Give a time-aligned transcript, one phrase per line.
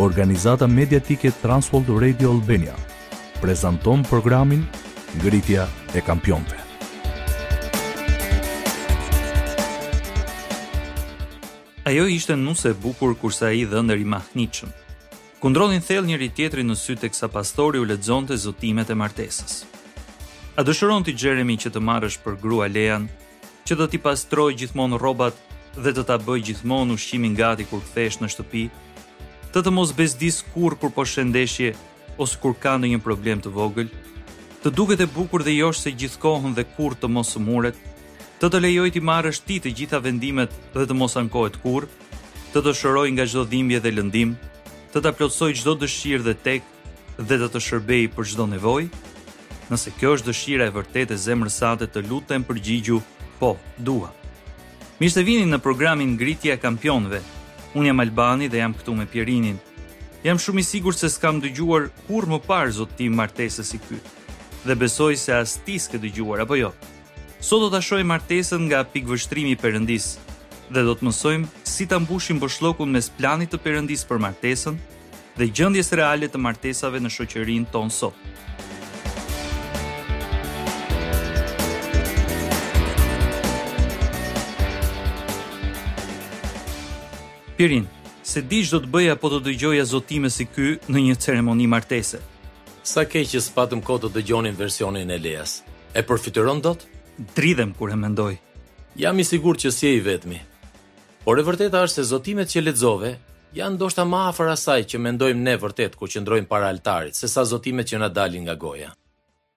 [0.00, 2.74] Organizata Mediatike Transworld Radio Albania
[3.40, 4.64] prezanton programin
[5.18, 6.56] Ngritja e Kampionve.
[11.84, 14.20] Ajo ishte nuse bukur kur sa i dhe nëri
[15.40, 19.64] kundronin thel njëri tjetri në sytë e kësa pastori u lexonte zotimet e martesës.
[20.56, 23.08] A dëshëron të Jeremy që të marrësh për grua lejan,
[23.66, 25.34] që të ti pastroj gjithmonë robat
[25.82, 28.66] dhe të ta bëj gjithmonë ushqimin gati kur këthesh në shtëpi,
[29.54, 31.70] të të mos bezdis kur kur po shëndeshje
[32.20, 33.88] ose kur ka në një problem të vogël,
[34.62, 37.76] të duket e bukur dhe josh se gjithkohën dhe kur të mos muret,
[38.40, 41.86] të të lejoj t'i marrësh ti të gjitha vendimet dhe të mos ankohet kur,
[42.52, 44.34] të të shëroj nga gjdo dhimbje dhe lëndim,
[44.94, 46.68] të të plotsoj gjdo dëshirë dhe tek
[47.18, 48.84] dhe të të shërbej për gjdo nevoj,
[49.70, 53.00] nëse kjo është dëshira e vërtet e sate të lutën përgjigju,
[53.40, 54.12] po, dua.
[54.98, 57.20] Mishtë të vini në programin Gritja Kampionve,
[57.76, 59.58] Unë jam Albani dhe jam këtu me Pjerinin.
[60.24, 64.16] Jam shumë i sigur se s'kam dëgjuar kur më parë zotë ti martesës si kytë
[64.68, 66.72] dhe besoj se as ti s'ke dëgjuar, apo jo.
[67.40, 70.14] Sot do të ashoj martesën nga pikë vështrimi përëndis
[70.74, 74.76] dhe do të mësojmë si të mbushim bëshlokun mes planit të përëndis për martesën
[75.38, 78.18] dhe gjëndjes reale të martesave në shoqerin tonë sot.
[87.58, 87.86] Pirin,
[88.22, 91.64] se di që do të bëja po të dëgjoja zotime si ky në një ceremoni
[91.66, 92.20] martese.
[92.86, 95.56] Sa ke që s'patëm ko të dëgjonin versionin e Leas.
[95.90, 96.84] E përfiteron dot?
[97.34, 98.36] Dridhem kur e mendoj.
[99.02, 100.38] Jam i sigur që si e i vetmi.
[101.26, 103.10] Por e vërteta është se zotimet që ledzove
[103.58, 107.42] janë ndoshta ma afer asaj që mendojmë ne vërtet ku qëndrojmë para altarit, se sa
[107.42, 108.94] zotimet që na dalin nga goja.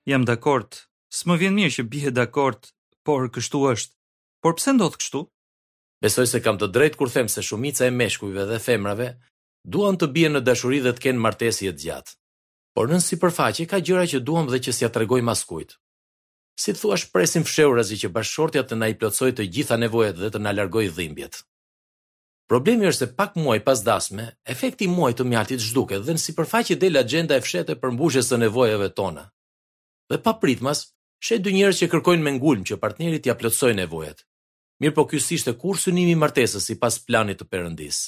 [0.10, 0.82] Jam dakord,
[1.20, 2.74] s'më vjen mirë që bje dakord,
[3.06, 3.94] por kështu është.
[4.42, 5.22] Por pse ndodhë kështu?
[6.02, 9.12] Besoj se kam të drejtë kur them se shumica e meshkujve dhe femrave
[9.74, 12.16] duan të bien në dashuri dhe të kenë martesi të gjatë.
[12.76, 15.76] Por në sipërfaqe ka gjëra që duam dhe që s'ia si tregoj maskujt.
[16.62, 20.42] Si thua shpresim fshehurazi që bashkëshortja të na i plotësoj të gjitha nevojat dhe të
[20.42, 21.38] na largojë dhimbjet.
[22.52, 26.24] Problemi është se pak muaj pas dasme, efekti i muajit të mjaltit zhduket dhe në
[26.26, 29.28] sipërfaqe del agjenda e fshehtë për mbushjes së nevojave tona.
[30.12, 30.82] Dhe papritmas,
[31.26, 34.26] shet dy njerëz që kërkojnë me ngulm që partnerit t'i plotësojnë nevojat
[34.82, 38.00] mirë po kësë ishte kur synimi martesës si pas planit të përëndis.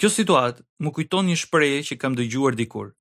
[0.00, 2.94] Kjo situatë më kujton një shpreje që kam dëgjuar dikur.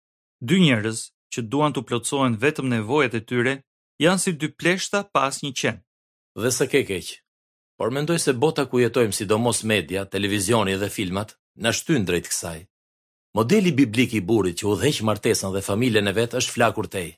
[0.48, 1.06] Dy njerëz
[1.36, 3.54] që duan të plotësojnë vetëm nevojët e tyre,
[4.04, 5.80] janë si dy pleshta pas një qen.
[6.44, 6.84] Dhe së ke
[7.80, 11.30] por mendoj se bota ku jetojmë sidomos media, televizioni dhe filmat,
[11.64, 12.58] në shtyn drejt kësaj.
[13.38, 17.14] Modeli biblik i burit që u dheq martesën dhe familjen e vet është flakur tej.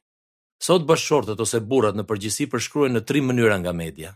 [0.62, 4.14] Sot bashkëshortet ose burrat në përgjithësi përshkruhen në tri mënyra nga media.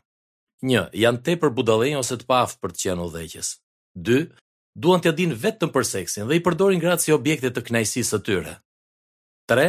[0.64, 3.50] Një, janë te për budalejnë ose të paftë për të qenë u dheqës.
[4.08, 4.20] Dë,
[4.86, 8.20] duan të adinë vetë të seksin dhe i përdorin gratë si objekte të knajsisë të
[8.30, 8.54] tyre.
[9.52, 9.66] Tre,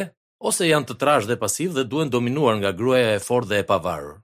[0.50, 3.66] ose janë të trash dhe pasiv dhe duen dominuar nga grueja e fort dhe e
[3.66, 4.20] pavarur.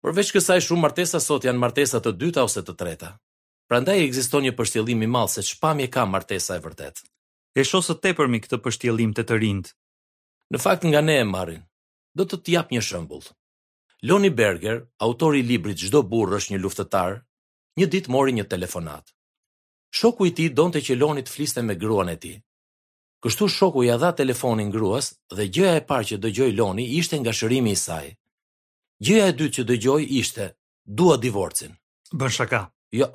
[0.00, 3.12] Përveç kësaj shumë martesa sot janë martesa të dyta ose të treta.
[3.68, 7.04] Pra ndaj e përshtjellim një madh malë se që mje ka martesa e vërtet.
[7.60, 9.74] E shosë të tepërmi këtë përshtjellim të të rindë.
[10.54, 11.64] Në fakt nga ne e marrin.
[12.18, 13.24] do të t'jap një shembull.
[14.02, 17.16] Loni Berger, autori i librit Çdo burrë është një luftëtar,
[17.80, 19.12] një ditë mori një telefonat.
[19.98, 22.38] Shoku i tij donte që Loni të fliste me gruan e tij.
[23.22, 27.34] Kështu shoku ia dha telefonin gruas dhe gjëja e parë që dëgjoi Loni ishte nga
[27.36, 28.06] shërimi i saj.
[29.04, 30.46] Gjëja e dytë që dëgjoi ishte:
[30.98, 31.76] "Dua divorcin."
[32.18, 32.62] Bën shaka.
[33.00, 33.08] Jo.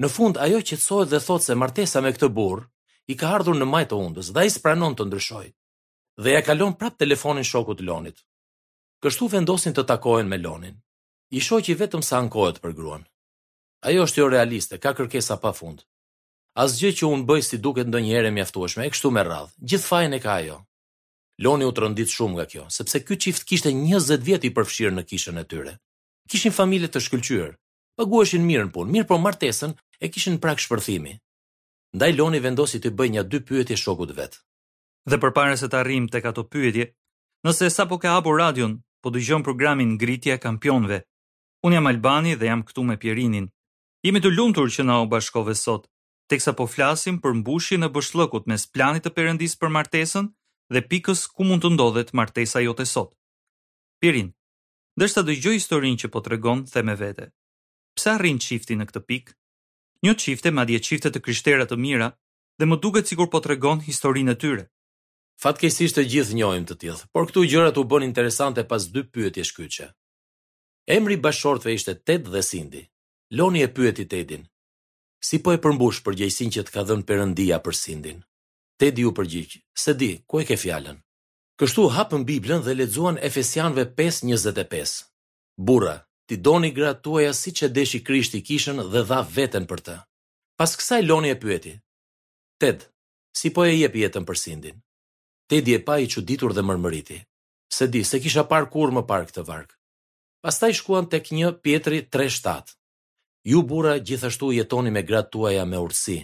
[0.00, 2.62] Në fund ajo qetësohet dhe thotë se martesa me këtë burr
[3.12, 5.52] i ka ardhur në majtë të undës dhe ai pranon të ndryshojë.
[6.22, 8.18] Dhe ja kalon prap telefonin shokut Lonit.
[9.04, 10.78] Kështu vendosin të takohen me Lonin.
[11.36, 13.02] I shoqi vetëm sa ankohet për gruan.
[13.88, 15.82] Ajo është jo realiste, ka kërkesa pa fund.
[16.56, 19.52] Asgjë që unë bëj si duket ndonjëherë mjaftueshme, e kështu me radhë.
[19.68, 20.56] Gjithë fajin e ka ajo.
[21.44, 25.04] Loni u trëndit shumë nga kjo, sepse ky çift kishte 20 vjet i përfshirë në
[25.10, 25.74] kishën e tyre.
[26.32, 27.50] Kishin familje të shkëlqyer,
[28.00, 31.12] paguheshin mirë në punë, mirë po martesën e kishin prak shpërthimi.
[31.96, 34.40] Ndaj Loni vendosi të bëjë një dy pyetje shokut vet.
[35.10, 36.88] Dhe përpara se të arrijmë tek ato pyetje,
[37.46, 40.98] nëse sapo ka hapur radion, po dëgjon programin Ngritja e Kampionëve.
[41.66, 43.48] Unë jam Albani dhe jam këtu me Pierinin.
[44.06, 45.88] Jemi të lumtur që na u bashkove sot,
[46.30, 50.28] teksa po flasim për mbushjen e bëshllëkut mes planit të Perëndis për martesën
[50.72, 53.12] dhe pikës ku mund të ndodhet martesa jote sot.
[54.02, 54.32] Pierin,
[54.98, 57.30] ndërsa dëgjoj historinë që po tregon, them me vete.
[57.96, 59.34] Pse arrin çifti në këtë pikë?
[60.04, 62.08] Një çifte, madje çifte të krishterë të mira,
[62.60, 64.64] dhe më duket sikur po tregon historinë e tyre.
[65.36, 69.44] Fatkesisht të gjithë njohim të tillë, por këtu gjërat u bën interesante pas dy pyetje
[69.44, 69.88] shkyçe.
[70.94, 72.82] Emri bashortve ishte Ted dhe Cindy.
[73.36, 74.46] Loni e pyeti Tedin:
[75.26, 78.22] "Si po e përmbush përgjegjësinë që të ka dhënë Perëndia për Cindyn?"
[78.80, 80.98] Tedi u përgjigj: "Se di, ku e ke fjalën?"
[81.60, 85.04] Kështu hapën Biblën dhe lexuan Efesianëve 5:25.
[85.68, 85.96] Burra,
[86.26, 89.96] ti doni gratë tuaja si që deshi Krishti kishën dhe dha veten për të.
[90.58, 91.74] Pas kësaj Loni e pyeti,
[92.60, 92.78] Ted,
[93.38, 94.76] si po e jep jetën për sindin?
[95.46, 97.20] Tedi e pa i që ditur dhe mërmëriti.
[97.76, 99.74] Se di, se kisha par kur më par këtë vark.
[100.42, 102.74] Pas ta i shkuan tek një pjetri 3-7.
[103.46, 106.18] Ju bura gjithashtu jetoni me gratë tuaja me ursi,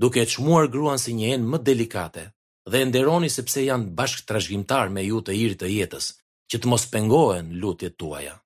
[0.00, 2.24] duke e qmuar gruan si një enë më delikate
[2.72, 6.08] dhe enderoni sepse janë bashkë trashgjimtar me ju të iri të jetës,
[6.48, 8.38] që të mos pengohen lutje tuaja.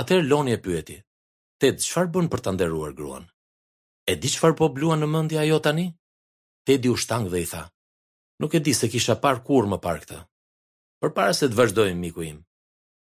[0.00, 0.96] Ater loni e pyeti,
[1.60, 3.28] të qëfar bën për të nderuar gruan?
[4.12, 5.88] E di qëfar po bluan në mëndi ajo tani?
[6.66, 7.66] Tedi u shtang dhe i tha,
[8.40, 9.14] Nuk e di se kisha
[9.46, 10.18] kur më parë këtë.
[11.02, 12.38] Përpara se të vazhdojmë miku im,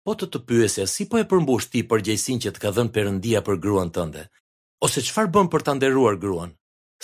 [0.06, 3.42] po të të pyesja si po e përmbush ti përgjegjësinë që të ka dhënë Perëndia
[3.48, 4.28] për gruan tënde,
[4.86, 6.54] ose çfarë bën për ta nderuar gruan?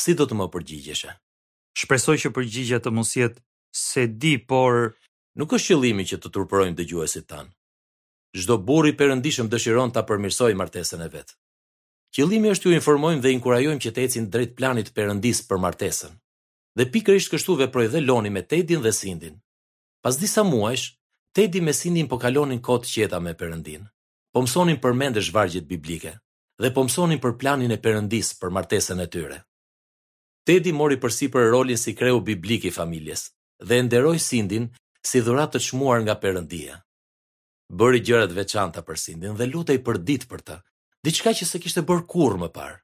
[0.02, 1.08] Si do të më përgjigjehesh?
[1.80, 3.42] Shpresoj që përgjigjja të mos jetë
[3.86, 4.78] se di, por
[5.40, 7.50] nuk është qëllimi që të turpërojmë dëgjuesit tanë.
[8.38, 11.30] Çdo buri perëndishëm dëshiron ta përmirësojë martesën e vet.
[12.14, 16.14] Qëllimi është ju informojmë dhe inkurajojmë që të ecin drejt planit të për martesën
[16.80, 19.34] dhe pikërisht kështu veproi dhe Loni me Tedin dhe Sindin.
[20.02, 20.86] Pas disa muajsh,
[21.36, 23.84] Tedi me Sindin po kalonin kohë të qeta me Perëndin.
[24.32, 26.14] Po mësonin për mendësh vargjet biblike
[26.60, 29.42] dhe po mësonin për planin e Perëndis për martesën e tyre.
[30.48, 33.26] Tedi mori përsipër rolin si kreu biblik i familjes
[33.66, 34.70] dhe e nderoi Sindin
[35.04, 36.80] si dhuratë të çmuar nga Perëndia.
[37.76, 40.58] Bëri gjëra të veçanta për Sindin dhe lutej për ditë për të,
[41.06, 42.80] diçka që s'e kishte bër kurrë më parë.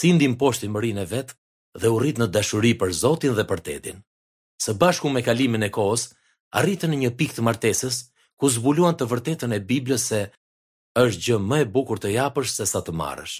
[0.00, 1.39] Sindin poshtë i mërinë vetë
[1.78, 4.00] dhe u rrit në dashuri për Zotin dhe për Tedin.
[4.60, 6.10] Së bashku me kalimin e kohës,
[6.54, 8.00] arritën në një pikë të martesës
[8.38, 10.20] ku zbuluan të vërtetën e Biblës se
[10.98, 13.38] është gjë më e bukur të japësh se sa të marrësh.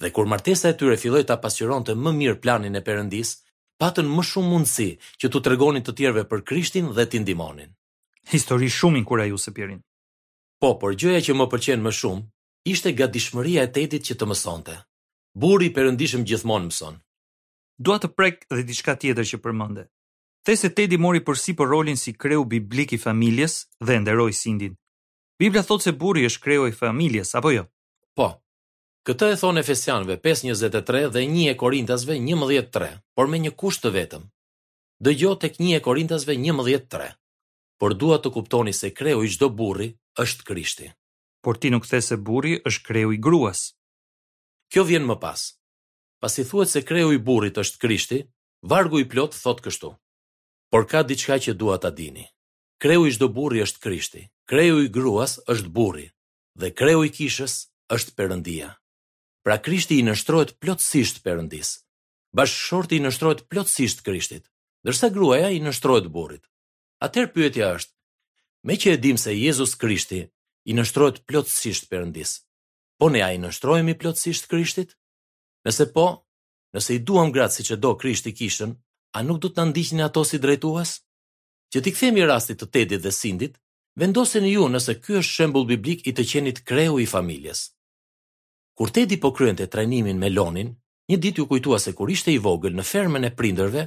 [0.00, 3.36] Dhe kur martesa e tyre filloi ta pasqyronte më mirë planin e Perëndis,
[3.82, 4.88] patën më shumë mundësi
[5.18, 7.70] që t'u tregonin të tjerëve për Krishtin dhe t'i ndihmonin.
[8.32, 9.82] Histori shumë inkurajuese Perin.
[10.60, 14.76] Po, por gjëja që më pëlqen më shumë ishte gatishmëria e tetit që të mësonte.
[15.38, 16.98] Burri i Perëndishëm gjithmonë mëson
[17.78, 19.86] dua të prek edhe diçka tjetër që përmende.
[20.46, 24.32] The se Teddy mori për si për rolin si kreu biblik i familjes dhe nderoi
[24.32, 24.74] Sindin.
[25.38, 27.66] Bibla thot se burri është kreu i familjes, apo jo?
[28.16, 28.30] Po.
[29.06, 34.24] Këtë e thon Efesianëve 5:23 dhe 1 Korintasve 11:3, por me një kusht të vetëm.
[35.04, 37.10] Dëgjo tek 1 Korintasve 11:3.
[37.78, 39.92] Por dua të kuptoni se kreu i çdo burri
[40.22, 40.88] është Krishti.
[41.44, 43.60] Por ti nuk the se burri është kreu i gruas.
[44.72, 45.40] Kjo vjen më pas.
[46.20, 48.16] Pas i thuet se kreu i burit është krishti,
[48.66, 49.92] vargu i plotë thotë kështu.
[50.72, 52.24] Por ka diçka që dua ta dini.
[52.82, 56.08] Kreu i çdo burri është Krishti, kreu i gruas është burri
[56.60, 57.54] dhe kreu i kishës
[57.96, 58.68] është Perëndia.
[59.42, 61.72] Pra Krishti i nështrohet plotësisht Perëndis.
[62.38, 64.44] Bashkëshorti i nështrohet plotësisht Krishtit,
[64.84, 66.44] ndërsa gruaja i nështrohet burrit.
[67.02, 67.92] Atëher pyetja është:
[68.66, 70.20] Me që e dim se Jezusi Krishti
[70.70, 72.36] i nështrohet plotësisht Perëndis,
[72.98, 74.94] po ne ai nështrohemi plotësisht Krishtit?
[75.66, 76.06] Nëse po,
[76.76, 78.74] nëse i duam gratë si që do krishti kishën,
[79.18, 80.92] a nuk du të nëndihni ato si drejtuas?
[81.74, 83.56] Që t'i kthemi rastit të tedit dhe sindit,
[84.02, 87.64] vendoseni ju nëse ky është shembul biblik i të qenit kreu i familjes.
[88.78, 90.68] Kur Tedi po kryente trajnimin me Lonin,
[91.10, 93.82] një dit ju kujtua se kur ishte i vogël në fermën e prinderve,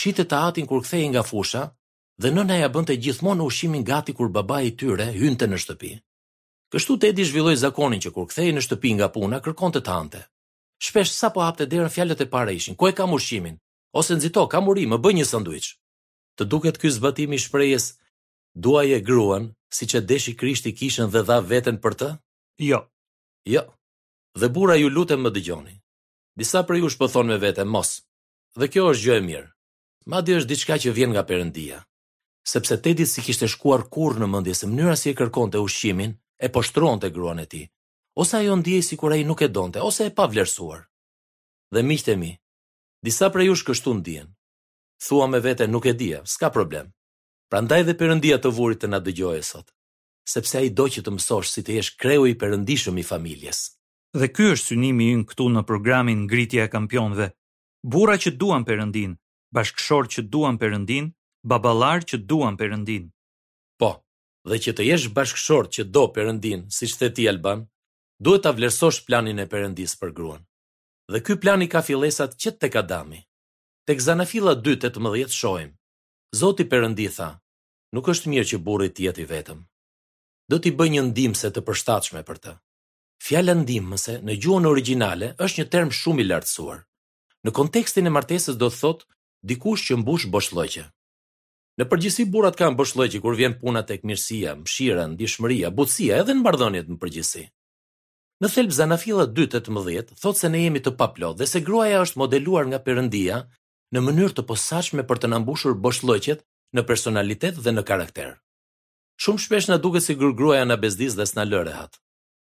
[0.00, 1.62] shite të atin kur kthej nga fusha
[2.20, 5.94] dhe nëna ja bënte gjithmonë në ushimin gati kur baba i tyre hynte në shtëpi.
[6.74, 10.20] Kështu Tedi zhvilloi zakonin që kur kthehej në shtëpi nga puna kërkonte të hante.
[10.22, 10.33] Të
[10.78, 13.56] Shpesh sa po hapte derën fjalët e para ishin, ku e kam ushqimin?
[13.98, 15.66] Ose nëzito, kam uri, më bëj një sanduic.
[16.38, 17.92] Të duket ky zbatimi shprejes,
[18.64, 19.44] duaj e gruan,
[19.76, 22.08] si që deshi krishti kishën dhe dha veten për të?
[22.66, 22.80] Jo.
[23.46, 23.62] Jo.
[24.40, 25.74] Dhe bura ju lutem më dëgjoni.
[26.38, 27.90] Disa për ju shpëthon me vete, mos.
[28.58, 29.50] Dhe kjo është gjë e mirë.
[30.10, 31.78] Ma është diçka që vjen nga perëndia.
[32.44, 36.12] Sepse Tedi si kishte shkuar kurrë në mendje se mënyra si e kërkonte ushqimin
[36.44, 37.66] e poshtronte gruan e tij,
[38.16, 40.82] ose ajo ndjej si kura i nuk e donte, ose e pa vlerësuar.
[41.74, 42.32] Dhe miqte mi,
[43.06, 44.28] disa prej ush kështu ndjen.
[45.04, 46.86] Thua me vete nuk e dija, s'ka problem.
[47.50, 49.68] Pra ndaj dhe përëndia të vurit të na dëgjoj sot,
[50.34, 53.60] sepse a i do që të mësosh si të jesh kreu i perëndishëm i familjes.
[54.14, 57.28] Dhe ky është synimi ynë këtu në programin Ngritja e Kampionëve.
[57.84, 59.16] Burra që duan Perëndin,
[59.54, 61.10] bashkëshort që duan Perëndin,
[61.44, 63.10] baballar që duan Perëndin.
[63.78, 63.90] Po,
[64.48, 67.66] dhe që të jesh bashkëshort që do Perëndin, siç the ti Alban,
[68.24, 70.42] duhet ta vlerësosh planin e Perëndis për gruan.
[71.12, 73.18] Dhe ky plan i ka fillesat që tek Adami.
[73.88, 75.72] Tek Zanafilla 2:18 shohim.
[76.40, 77.28] Zoti Perëndi tha:
[77.94, 79.60] "Nuk është mirë që burri të jetë i vetëm.
[80.50, 82.52] Do t'i bëj një se të përshtatshme për të."
[83.26, 86.78] Fjala ndihmëse në gjuhën origjinale është një term shumë i lartësuar.
[87.44, 89.04] Në kontekstin e martesës do të thotë
[89.50, 90.84] dikush që mbush boshllëqe.
[91.78, 96.42] Në përgjithësi burrat kanë boshllëqe kur vjen puna tek mirësia, mëshira, ndihmëria, butësia edhe në
[96.46, 97.44] marrëdhëniet në përgjithësi.
[98.44, 102.66] Në thelb Zanafilla 2018, thotë se ne jemi të paplot dhe se gruaja është modeluar
[102.68, 103.38] nga Perëndia
[103.96, 106.42] në mënyrë të posaçme për të na mbushur boshllëqet
[106.76, 108.34] në personalitet dhe në karakter.
[109.22, 111.96] Shumë shpesh na duket si gruaja na bezdis dhe s'na lë rehat.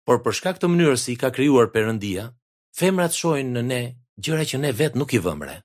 [0.07, 2.27] Por për shkak të mënyrës si ka krijuar Perëndia,
[2.81, 3.81] femrat shohin në ne
[4.19, 5.59] gjëra që ne vet nuk i vëmë re.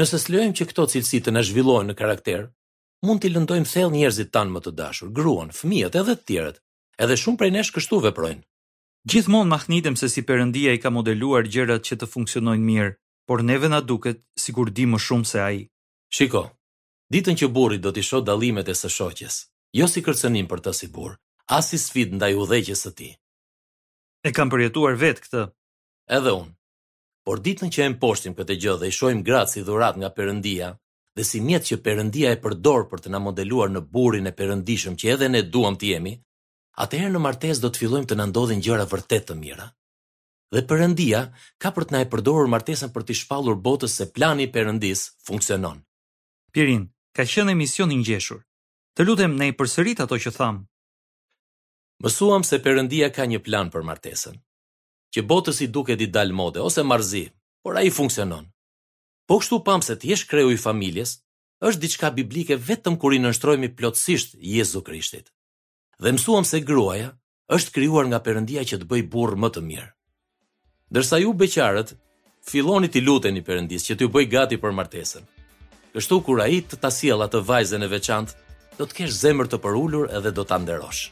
[0.00, 2.48] Nëse s'lejmë që këto cilësi të na zhvillohen në karakter,
[3.04, 6.62] mund t'i lëndojmë thellë njerëzit tanë më të dashur, gruan, fëmijët edhe të tjerët,
[7.04, 8.46] edhe shumë prej nesh kështu veprojnë.
[9.06, 12.90] Gjithmonë mahnitem se si Perëndia i ka modeluar gjërat që të funksionojnë mirë,
[13.28, 15.60] por neve na duket sikur di më shumë se ai.
[16.10, 16.42] Shiko,
[17.12, 19.38] ditën që burri do t'i shoh dallimet e së shoqes,
[19.78, 21.14] jo si kërcënim për të si burr,
[21.46, 23.12] as si sfidë ndaj udhëheqjes së tij.
[24.26, 25.44] E kam përjetuar vet këtë.
[26.18, 26.52] Edhe unë.
[27.24, 30.72] Por ditën që e mposhtim këtë gjë dhe i shohim gratë si dhurat nga Perëndia,
[31.14, 34.96] dhe si mjet që Perëndia e përdor për të na modeluar në burrin e perëndishëm
[34.98, 36.14] që edhe ne duam të jemi,
[36.82, 39.64] atëherë në martesë do të fillojmë të na ndodhin gjëra vërtet të mira.
[40.54, 41.22] Dhe Perëndia
[41.60, 45.02] ka për të na e përdorur martesën për të shpallur botës se plani i Perëndis
[45.28, 45.82] funksionon.
[46.54, 46.86] Pirin,
[47.18, 48.40] ka qenë emision i ngjeshur.
[48.96, 50.62] Të lutem na i përsërit ato që tham.
[52.02, 54.36] Mësuam se Perëndia ka një plan për martesën.
[55.14, 57.26] Që botës i duket i dal mode ose marrzi,
[57.64, 58.46] por ai funksionon.
[59.28, 61.16] Po kështu pam se ti je kreu i familjes,
[61.68, 65.28] është diçka biblike vetëm kur i nënshtrohemi plotësisht Jezu Krishtit
[65.98, 67.08] dhe mësuam se gruaja
[67.56, 69.88] është krijuar nga Perëndia që të bëj burr më të mirë.
[70.94, 71.94] Dërsa ju beqarët
[72.48, 75.24] filloni të luteni Perëndis që t'ju bëj gati për martesën.
[75.94, 78.32] Kështu kur ai të ta sjell atë vajzën e veçantë,
[78.78, 81.08] do të kesh zemër të përulur edhe do ta nderosh.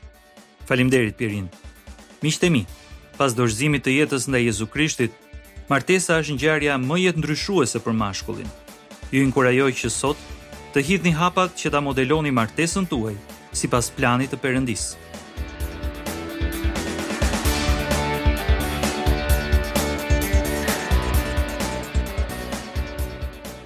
[0.69, 1.49] Faleminderit Pirin.
[2.23, 2.63] Miqtë mi,
[3.19, 5.13] pas dorëzimit të jetës ndaj Jezu Krishtit,
[5.71, 8.51] martesa është ngjarja më jetë ndryshuese për mashkullin.
[9.11, 10.21] Ju inkurajoj që sot
[10.75, 13.15] të hidhni hapat që ta modeloni martesën tuaj
[13.57, 15.03] si pas planit të përëndisë.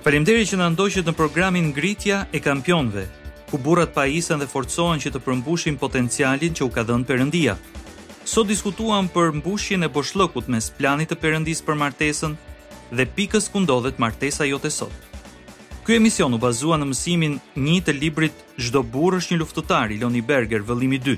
[0.00, 3.04] Falemderi që në ndoqët në programin Ngritja e Kampionve,
[3.50, 7.59] ku burat pa isën dhe forcohen që të përmbushin potencialin që u ka dhënë përëndia.
[8.30, 12.37] Sot diskutuam për mbushjen e boshlëkut mes planit të përëndis për martesën
[12.97, 15.09] dhe pikës ku ndodhet martesa jote sotë.
[15.90, 18.30] Ky emision u bazua në mësimin një të librit
[18.62, 21.16] Çdo burr është një luftëtar, Loni Berger, vëllimi 2.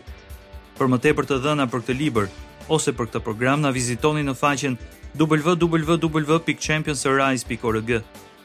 [0.79, 2.27] Për më tepër të dhëna për këtë libër
[2.73, 4.77] ose për këtë program, na vizitoni në faqen
[5.21, 7.91] www.championsarise.org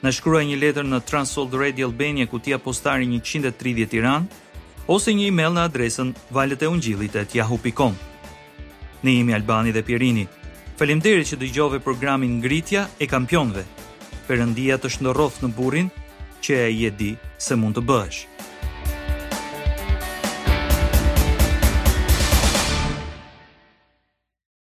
[0.04, 4.26] Na shkruaj një letër në Transold Radio Albania, kutia postare 130 Tiranë,
[4.92, 6.12] ose një email në adresën
[7.32, 7.96] tjahu.com
[9.08, 10.28] Ne jemi Albani dhe Pierini.
[10.76, 13.64] Faleminderit që dëgjove programin Ngritja e Kampionëve.
[14.28, 15.88] Perëndia të shndorrof në burrin,
[16.42, 18.37] që e je di se mund të bësh.